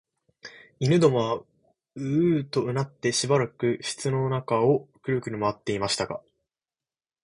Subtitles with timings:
[0.79, 1.35] 犬どもは
[1.95, 2.01] う
[2.39, 6.23] うとうなってしばらく室の中をくるくる廻っていましたが、